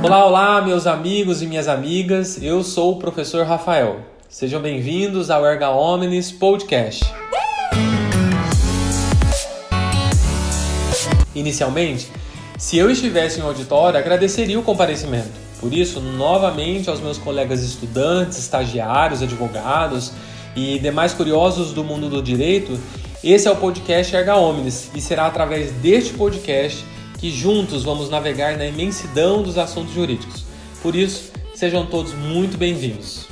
Olá, 0.00 0.24
olá, 0.24 0.62
meus 0.62 0.86
amigos 0.86 1.42
e 1.42 1.46
minhas 1.46 1.66
amigas. 1.66 2.40
Eu 2.40 2.62
sou 2.62 2.92
o 2.92 2.96
professor 2.98 3.44
Rafael. 3.44 4.00
Sejam 4.28 4.60
bem-vindos 4.60 5.28
ao 5.28 5.44
Erga 5.44 5.70
Omnis 5.70 6.30
Podcast. 6.30 7.04
Inicialmente, 11.34 12.08
se 12.56 12.78
eu 12.78 12.88
estivesse 12.88 13.40
em 13.40 13.42
auditório, 13.42 13.98
agradeceria 13.98 14.58
o 14.58 14.62
comparecimento. 14.62 15.32
Por 15.60 15.74
isso, 15.74 16.00
novamente 16.00 16.88
aos 16.88 17.00
meus 17.00 17.18
colegas 17.18 17.64
estudantes, 17.64 18.38
estagiários, 18.38 19.20
advogados 19.20 20.12
e 20.54 20.78
demais 20.78 21.12
curiosos 21.12 21.72
do 21.72 21.82
mundo 21.82 22.08
do 22.08 22.22
direito, 22.22 22.78
esse 23.22 23.48
é 23.48 23.50
o 23.50 23.56
podcast 23.56 24.14
Erga 24.14 24.36
Omnis 24.36 24.92
e 24.94 25.00
será 25.00 25.26
através 25.26 25.72
deste 25.72 26.14
podcast 26.14 26.84
que 27.18 27.32
juntos 27.32 27.82
vamos 27.82 28.08
navegar 28.08 28.56
na 28.56 28.64
imensidão 28.64 29.42
dos 29.42 29.58
assuntos 29.58 29.92
jurídicos. 29.92 30.44
Por 30.80 30.94
isso, 30.94 31.32
sejam 31.54 31.84
todos 31.84 32.14
muito 32.14 32.56
bem-vindos. 32.56 33.26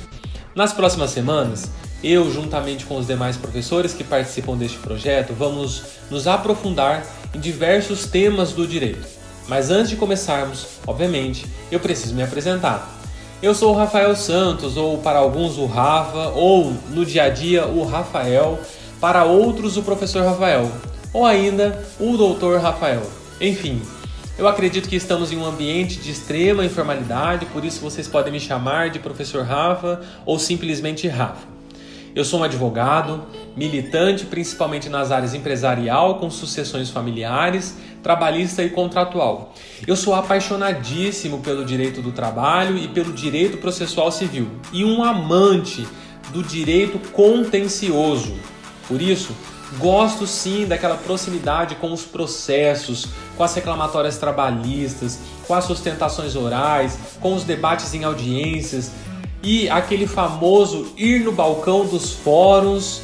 Nas 0.53 0.73
próximas 0.73 1.11
semanas, 1.11 1.71
eu, 2.03 2.29
juntamente 2.29 2.85
com 2.85 2.97
os 2.97 3.07
demais 3.07 3.37
professores 3.37 3.93
que 3.93 4.03
participam 4.03 4.57
deste 4.57 4.77
projeto, 4.77 5.33
vamos 5.33 5.83
nos 6.11 6.27
aprofundar 6.27 7.05
em 7.33 7.39
diversos 7.39 8.05
temas 8.05 8.51
do 8.51 8.67
direito. 8.67 9.07
Mas 9.47 9.71
antes 9.71 9.91
de 9.91 9.95
começarmos, 9.95 10.67
obviamente, 10.85 11.45
eu 11.71 11.79
preciso 11.79 12.13
me 12.13 12.21
apresentar. 12.21 12.93
Eu 13.41 13.55
sou 13.55 13.73
o 13.73 13.77
Rafael 13.77 14.13
Santos, 14.17 14.75
ou 14.75 14.97
para 14.97 15.19
alguns 15.19 15.57
o 15.57 15.65
Rafa, 15.65 16.29
ou 16.29 16.73
no 16.89 17.05
dia 17.05 17.23
a 17.23 17.29
dia 17.29 17.65
o 17.65 17.85
Rafael, 17.85 18.59
para 18.99 19.23
outros 19.23 19.77
o 19.77 19.83
professor 19.83 20.25
Rafael, 20.25 20.69
ou 21.13 21.25
ainda 21.25 21.87
o 21.99 22.17
doutor 22.17 22.59
Rafael. 22.59 23.03
Enfim, 23.39 23.81
eu 24.37 24.47
acredito 24.47 24.89
que 24.89 24.95
estamos 24.95 25.31
em 25.31 25.37
um 25.37 25.45
ambiente 25.45 25.99
de 25.99 26.11
extrema 26.11 26.65
informalidade, 26.65 27.45
por 27.47 27.63
isso 27.63 27.79
vocês 27.79 28.07
podem 28.07 28.33
me 28.33 28.39
chamar 28.39 28.89
de 28.89 28.97
professor 28.97 29.43
Rafa 29.43 30.01
ou 30.25 30.39
simplesmente 30.39 31.07
Rafa. 31.07 31.47
Eu 32.15 32.25
sou 32.25 32.39
um 32.39 32.43
advogado, 32.43 33.25
militante 33.55 34.25
principalmente 34.25 34.89
nas 34.89 35.11
áreas 35.11 35.35
empresarial, 35.35 36.15
com 36.15 36.31
sucessões 36.31 36.89
familiares, 36.89 37.77
trabalhista 38.01 38.63
e 38.63 38.71
contratual. 38.71 39.53
Eu 39.85 39.95
sou 39.95 40.15
apaixonadíssimo 40.15 41.39
pelo 41.41 41.63
direito 41.63 42.01
do 42.01 42.11
trabalho 42.11 42.75
e 42.75 42.87
pelo 42.87 43.13
direito 43.13 43.57
processual 43.57 44.11
civil 44.11 44.49
e 44.73 44.83
um 44.83 45.03
amante 45.03 45.87
do 46.33 46.41
direito 46.41 46.97
contencioso. 47.11 48.33
Por 48.87 48.99
isso, 48.99 49.31
Gosto 49.77 50.25
sim 50.25 50.65
daquela 50.65 50.95
proximidade 50.95 51.75
com 51.75 51.91
os 51.91 52.03
processos, 52.03 53.07
com 53.35 53.43
as 53.43 53.53
reclamatórias 53.53 54.17
trabalhistas, 54.17 55.19
com 55.45 55.53
as 55.53 55.65
sustentações 55.65 56.35
orais, 56.35 56.97
com 57.19 57.33
os 57.35 57.43
debates 57.43 57.93
em 57.93 58.03
audiências 58.03 58.91
e 59.43 59.69
aquele 59.69 60.07
famoso 60.07 60.93
ir 60.97 61.21
no 61.21 61.31
balcão 61.31 61.85
dos 61.85 62.11
fóruns 62.11 63.01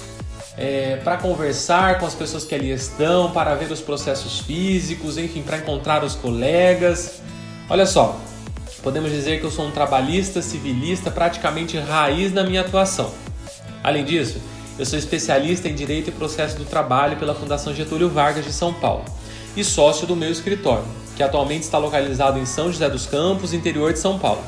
é, 0.57 0.97
para 0.97 1.17
conversar 1.17 1.99
com 1.99 2.05
as 2.05 2.13
pessoas 2.13 2.43
que 2.43 2.53
ali 2.53 2.71
estão, 2.71 3.31
para 3.31 3.55
ver 3.55 3.71
os 3.71 3.81
processos 3.81 4.39
físicos, 4.39 5.17
enfim, 5.17 5.41
para 5.41 5.57
encontrar 5.57 6.03
os 6.03 6.15
colegas. 6.15 7.21
Olha 7.69 7.85
só, 7.85 8.19
podemos 8.81 9.11
dizer 9.11 9.39
que 9.39 9.45
eu 9.45 9.51
sou 9.51 9.65
um 9.65 9.71
trabalhista 9.71 10.41
civilista 10.41 11.09
praticamente 11.09 11.77
raiz 11.77 12.31
na 12.33 12.43
minha 12.43 12.61
atuação. 12.61 13.11
Além 13.83 14.05
disso, 14.05 14.39
eu 14.77 14.85
sou 14.85 14.97
especialista 14.97 15.67
em 15.67 15.75
Direito 15.75 16.09
e 16.09 16.11
Processo 16.11 16.57
do 16.57 16.65
Trabalho 16.65 17.17
pela 17.17 17.35
Fundação 17.35 17.75
Getúlio 17.75 18.09
Vargas 18.09 18.43
de 18.43 18.51
São 18.51 18.73
Paulo 18.73 19.05
e 19.55 19.63
sócio 19.63 20.07
do 20.07 20.15
meu 20.15 20.31
escritório, 20.31 20.85
que 21.15 21.21
atualmente 21.21 21.63
está 21.63 21.77
localizado 21.77 22.39
em 22.39 22.45
São 22.45 22.71
José 22.71 22.89
dos 22.89 23.05
Campos, 23.05 23.53
interior 23.53 23.93
de 23.93 23.99
São 23.99 24.17
Paulo. 24.17 24.41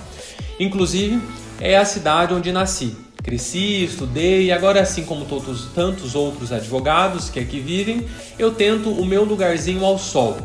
Inclusive, 0.60 1.22
é 1.60 1.78
a 1.78 1.86
cidade 1.86 2.34
onde 2.34 2.52
nasci. 2.52 2.98
Cresci, 3.24 3.84
estudei 3.84 4.46
e 4.46 4.52
agora, 4.52 4.82
assim 4.82 5.04
como 5.04 5.26
todos, 5.26 5.68
tantos 5.74 6.16
outros 6.16 6.52
advogados 6.52 7.30
que 7.30 7.40
aqui 7.40 7.60
vivem, 7.60 8.06
eu 8.38 8.52
tento 8.52 8.90
o 8.90 9.06
meu 9.06 9.24
lugarzinho 9.24 9.84
ao 9.86 9.98
sol. 9.98 10.38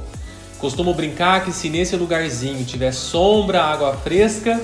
Costumo 0.58 0.92
brincar 0.92 1.44
que 1.44 1.52
se 1.52 1.70
nesse 1.70 1.96
lugarzinho 1.96 2.64
tiver 2.64 2.92
sombra, 2.92 3.62
água 3.62 3.94
fresca, 3.96 4.60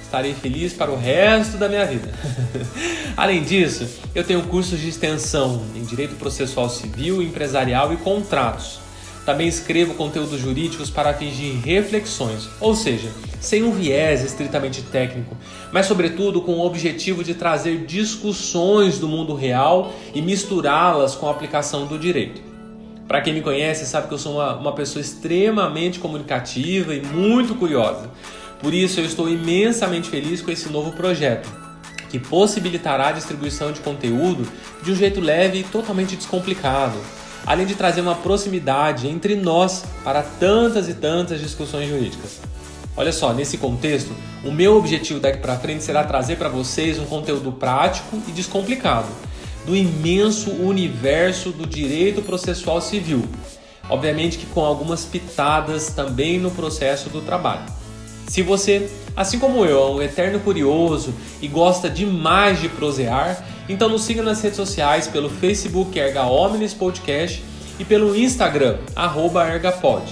estarei 0.00 0.34
feliz 0.34 0.72
para 0.72 0.90
o 0.90 0.96
resto 0.96 1.56
da 1.56 1.68
minha 1.68 1.84
vida. 1.86 2.08
Além 3.16 3.42
disso, 3.42 3.86
eu 4.14 4.24
tenho 4.24 4.42
cursos 4.42 4.78
de 4.78 4.88
extensão 4.88 5.62
em 5.74 5.82
Direito 5.82 6.14
Processual 6.16 6.68
Civil, 6.68 7.22
Empresarial 7.22 7.92
e 7.92 7.96
Contratos. 7.96 8.80
Também 9.26 9.46
escrevo 9.46 9.94
conteúdos 9.94 10.40
jurídicos 10.40 10.90
para 10.90 11.12
de 11.12 11.50
reflexões, 11.52 12.48
ou 12.58 12.74
seja, 12.74 13.10
sem 13.38 13.62
um 13.62 13.70
viés 13.70 14.24
estritamente 14.24 14.82
técnico, 14.82 15.36
mas 15.70 15.86
sobretudo 15.86 16.40
com 16.40 16.52
o 16.52 16.64
objetivo 16.64 17.22
de 17.22 17.34
trazer 17.34 17.84
discussões 17.84 18.98
do 18.98 19.06
mundo 19.06 19.34
real 19.34 19.92
e 20.14 20.22
misturá-las 20.22 21.14
com 21.14 21.28
a 21.28 21.30
aplicação 21.30 21.86
do 21.86 21.98
direito. 21.98 22.42
Para 23.06 23.20
quem 23.20 23.34
me 23.34 23.42
conhece, 23.42 23.86
sabe 23.86 24.08
que 24.08 24.14
eu 24.14 24.18
sou 24.18 24.36
uma, 24.36 24.56
uma 24.56 24.72
pessoa 24.72 25.00
extremamente 25.00 25.98
comunicativa 25.98 26.94
e 26.94 27.02
muito 27.02 27.54
curiosa. 27.54 28.08
Por 28.60 28.72
isso, 28.72 29.00
eu 29.00 29.04
estou 29.04 29.28
imensamente 29.28 30.08
feliz 30.08 30.40
com 30.40 30.50
esse 30.50 30.68
novo 30.68 30.92
projeto, 30.92 31.50
que 32.10 32.18
possibilitará 32.18 33.08
a 33.08 33.12
distribuição 33.12 33.72
de 33.72 33.80
conteúdo 33.80 34.46
de 34.82 34.92
um 34.92 34.96
jeito 34.96 35.20
leve 35.20 35.60
e 35.60 35.64
totalmente 35.64 36.16
descomplicado, 36.16 36.98
além 37.46 37.66
de 37.66 37.74
trazer 37.74 38.00
uma 38.00 38.14
proximidade 38.14 39.08
entre 39.08 39.36
nós 39.36 39.84
para 40.04 40.22
tantas 40.22 40.88
e 40.88 40.94
tantas 40.94 41.40
discussões 41.40 41.88
jurídicas. 41.88 42.40
Olha 42.96 43.12
só, 43.12 43.32
nesse 43.32 43.56
contexto, 43.56 44.12
o 44.44 44.50
meu 44.50 44.76
objetivo 44.76 45.20
daqui 45.20 45.38
para 45.38 45.58
frente 45.58 45.84
será 45.84 46.04
trazer 46.04 46.36
para 46.36 46.48
vocês 46.48 46.98
um 46.98 47.06
conteúdo 47.06 47.52
prático 47.52 48.20
e 48.26 48.32
descomplicado 48.32 49.08
do 49.64 49.76
imenso 49.76 50.50
universo 50.50 51.50
do 51.50 51.66
direito 51.66 52.22
processual 52.22 52.80
civil. 52.80 53.24
Obviamente 53.88 54.38
que 54.38 54.46
com 54.46 54.64
algumas 54.64 55.04
pitadas 55.04 55.90
também 55.90 56.38
no 56.38 56.50
processo 56.50 57.08
do 57.08 57.20
trabalho. 57.20 57.79
Se 58.30 58.42
você, 58.42 58.88
assim 59.16 59.40
como 59.40 59.64
eu, 59.64 59.76
é 59.76 59.90
um 59.90 60.00
eterno 60.00 60.38
curioso 60.38 61.12
e 61.42 61.48
gosta 61.48 61.90
demais 61.90 62.60
de 62.60 62.68
prosear, 62.68 63.44
então 63.68 63.88
nos 63.88 64.04
siga 64.04 64.22
nas 64.22 64.40
redes 64.40 64.56
sociais 64.56 65.08
pelo 65.08 65.28
Facebook 65.28 65.98
Erga 65.98 66.22
Omnis 66.22 66.72
Podcast 66.72 67.42
e 67.76 67.84
pelo 67.84 68.14
Instagram 68.14 68.78
arroba 68.94 69.48
ergapod. 69.48 70.04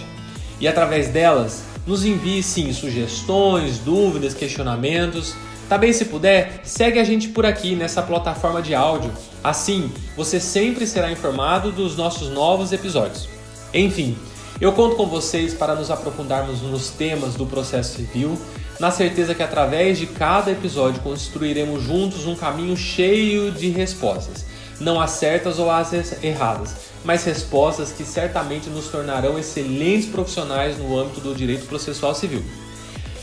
E 0.60 0.66
através 0.66 1.10
delas, 1.10 1.62
nos 1.86 2.04
envie 2.04 2.42
sim 2.42 2.72
sugestões, 2.72 3.78
dúvidas, 3.78 4.34
questionamentos. 4.34 5.36
Também, 5.68 5.92
se 5.92 6.06
puder, 6.06 6.62
segue 6.64 6.98
a 6.98 7.04
gente 7.04 7.28
por 7.28 7.46
aqui 7.46 7.76
nessa 7.76 8.02
plataforma 8.02 8.60
de 8.60 8.74
áudio. 8.74 9.12
Assim, 9.44 9.92
você 10.16 10.40
sempre 10.40 10.88
será 10.88 11.12
informado 11.12 11.70
dos 11.70 11.96
nossos 11.96 12.30
novos 12.30 12.72
episódios. 12.72 13.28
Enfim, 13.72 14.18
eu 14.60 14.72
conto 14.72 14.96
com 14.96 15.06
vocês 15.06 15.54
para 15.54 15.74
nos 15.74 15.90
aprofundarmos 15.90 16.62
nos 16.62 16.90
temas 16.90 17.34
do 17.34 17.46
processo 17.46 17.96
civil, 17.96 18.36
na 18.80 18.90
certeza 18.90 19.34
que 19.34 19.42
através 19.42 19.98
de 19.98 20.06
cada 20.06 20.50
episódio 20.50 21.00
construiremos 21.02 21.82
juntos 21.82 22.26
um 22.26 22.34
caminho 22.34 22.76
cheio 22.76 23.50
de 23.52 23.68
respostas, 23.68 24.44
não 24.80 25.00
as 25.00 25.12
certas 25.12 25.58
ou 25.58 25.70
as 25.70 25.92
erradas, 26.22 26.74
mas 27.04 27.24
respostas 27.24 27.92
que 27.92 28.04
certamente 28.04 28.68
nos 28.68 28.88
tornarão 28.88 29.38
excelentes 29.38 30.08
profissionais 30.08 30.76
no 30.78 30.98
âmbito 30.98 31.20
do 31.20 31.34
direito 31.34 31.66
processual 31.66 32.14
civil. 32.14 32.42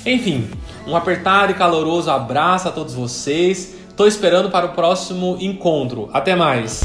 Enfim, 0.05 0.49
um 0.85 0.95
apertado 0.95 1.51
e 1.51 1.55
caloroso 1.55 2.11
abraço 2.11 2.67
a 2.67 2.71
todos 2.71 2.93
vocês. 2.93 3.73
Estou 3.89 4.07
esperando 4.07 4.51
para 4.51 4.67
o 4.67 4.69
próximo 4.69 5.37
encontro. 5.39 6.09
Até 6.13 6.35
mais! 6.35 6.83